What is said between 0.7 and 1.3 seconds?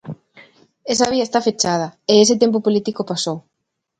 Esa vía